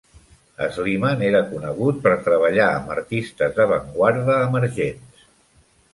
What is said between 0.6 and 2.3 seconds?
Slimane era conegut per